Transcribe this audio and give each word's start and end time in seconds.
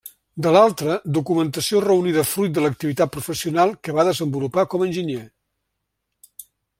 De 0.43 0.51
l'altra, 0.53 0.95
documentació 1.17 1.81
reunida 1.85 2.23
fruit 2.29 2.55
de 2.57 2.63
l'activitat 2.65 3.13
professional 3.17 3.75
que 3.85 3.95
va 3.99 4.07
desenvolupar 4.11 4.65
com 4.73 4.87
a 4.87 4.89
enginyer. 4.89 5.23